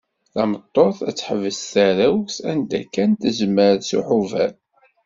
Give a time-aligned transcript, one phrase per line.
[0.33, 4.51] Tameṭṭut ad teḥbes tarrawt anda kan tezmer s uḥebber.